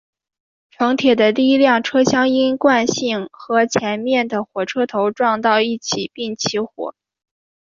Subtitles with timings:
[0.71, 6.95] 城铁的第一辆车厢因惯性和前面的火车头撞到一起并起火。